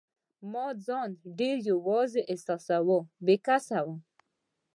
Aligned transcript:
ما 0.51 0.65
ځان 0.85 1.09
ډېر 1.39 1.55
یوازي 1.71 2.21
احساساوه، 2.31 2.97
بې 3.25 3.35
کسه 3.45 3.79
وم. 3.85 3.97